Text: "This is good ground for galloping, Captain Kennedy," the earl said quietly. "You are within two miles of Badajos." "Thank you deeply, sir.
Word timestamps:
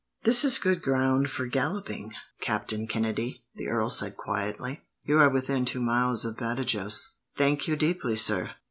"This 0.23 0.43
is 0.43 0.57
good 0.57 0.81
ground 0.81 1.29
for 1.29 1.45
galloping, 1.45 2.11
Captain 2.41 2.87
Kennedy," 2.87 3.45
the 3.53 3.67
earl 3.67 3.91
said 3.91 4.17
quietly. 4.17 4.81
"You 5.03 5.19
are 5.19 5.29
within 5.29 5.63
two 5.63 5.79
miles 5.79 6.25
of 6.25 6.37
Badajos." 6.37 7.11
"Thank 7.37 7.67
you 7.67 7.75
deeply, 7.75 8.15
sir. 8.15 8.49